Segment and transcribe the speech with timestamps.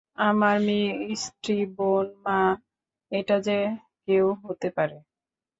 [0.19, 0.89] আপনার মেয়ে,
[1.15, 2.39] স্ত্রী, বোন, মা,
[3.11, 3.57] এটা যে
[4.05, 4.97] কেউ হতে পারে।